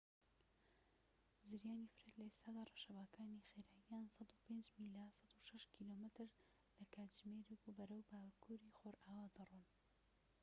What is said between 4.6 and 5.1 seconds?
میلە